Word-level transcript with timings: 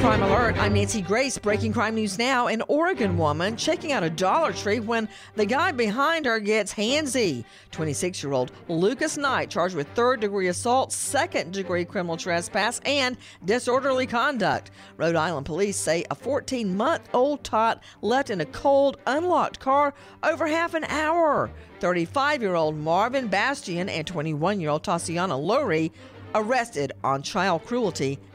Crime 0.00 0.22
Alert, 0.22 0.56
I'm 0.58 0.74
Nancy 0.74 1.02
Grace. 1.02 1.36
Breaking 1.38 1.72
crime 1.72 1.96
news 1.96 2.18
now. 2.18 2.46
An 2.46 2.62
Oregon 2.68 3.18
woman 3.18 3.56
checking 3.56 3.90
out 3.90 4.04
a 4.04 4.08
Dollar 4.10 4.52
Tree 4.52 4.78
when 4.78 5.08
the 5.34 5.44
guy 5.44 5.72
behind 5.72 6.24
her 6.24 6.38
gets 6.38 6.72
handsy. 6.72 7.44
26 7.72 8.22
year 8.22 8.32
old 8.32 8.52
Lucas 8.68 9.16
Knight 9.16 9.50
charged 9.50 9.74
with 9.74 9.88
third 9.88 10.20
degree 10.20 10.46
assault, 10.48 10.92
second 10.92 11.52
degree 11.52 11.84
criminal 11.84 12.16
trespass, 12.16 12.80
and 12.84 13.16
disorderly 13.44 14.06
conduct. 14.06 14.70
Rhode 14.98 15.16
Island 15.16 15.46
police 15.46 15.76
say 15.76 16.04
a 16.12 16.14
14 16.14 16.76
month 16.76 17.08
old 17.12 17.42
tot 17.42 17.82
left 18.00 18.30
in 18.30 18.40
a 18.40 18.46
cold, 18.46 18.98
unlocked 19.08 19.58
car 19.58 19.94
over 20.22 20.46
half 20.46 20.74
an 20.74 20.84
hour. 20.84 21.50
35 21.80 22.40
year 22.40 22.54
old 22.54 22.76
Marvin 22.76 23.26
Bastian 23.26 23.88
and 23.88 24.06
21 24.06 24.60
year 24.60 24.70
old 24.70 24.84
Tatiana 24.84 25.36
Lowry 25.36 25.90
arrested 26.36 26.92
on 27.02 27.20
child 27.22 27.64
cruelty 27.66 28.20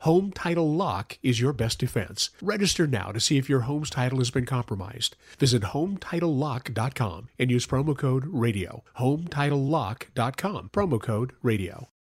Home 0.00 0.30
Title 0.30 0.72
Lock 0.74 1.18
is 1.22 1.40
your 1.40 1.52
best 1.52 1.78
defense. 1.78 2.30
Register 2.40 2.86
now 2.86 3.10
to 3.10 3.18
see 3.18 3.36
if 3.36 3.48
your 3.48 3.60
home's 3.60 3.90
title 3.90 4.18
has 4.18 4.30
been 4.30 4.46
compromised. 4.46 5.16
Visit 5.38 5.62
HomeTitleLock.com 5.62 7.28
and 7.38 7.50
use 7.50 7.66
promo 7.66 7.96
code 7.96 8.24
RADIO. 8.26 8.84
HomeTitleLock.com, 8.98 10.70
promo 10.72 11.02
code 11.02 11.32
RADIO. 11.42 11.88